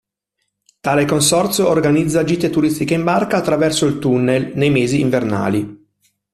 Tale 0.79 1.05
consorzio 1.05 1.67
organizza 1.69 2.23
gite 2.23 2.49
turistiche 2.49 2.95
in 2.95 3.03
barca 3.03 3.37
attraverso 3.37 3.85
il 3.85 3.99
tunnel, 3.99 4.51
nei 4.55 4.71
mesi 4.71 4.99
invernali. 4.99 5.89